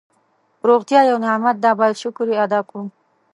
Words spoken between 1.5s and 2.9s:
ده باید شکر یې ادا کړو.